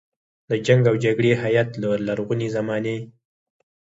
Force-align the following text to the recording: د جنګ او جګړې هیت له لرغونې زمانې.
د 0.49 0.51
جنګ 0.65 0.81
او 0.89 0.95
جګړې 1.03 1.31
هیت 1.41 1.69
له 1.81 1.89
لرغونې 2.07 2.47
زمانې. 2.55 2.97